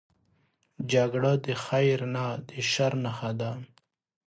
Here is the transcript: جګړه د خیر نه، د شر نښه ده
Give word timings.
جګړه 0.91 1.31
د 1.45 1.47
خیر 1.65 1.99
نه، 2.15 2.25
د 2.47 2.49
شر 2.71 2.93
نښه 3.03 3.31
ده 3.39 3.51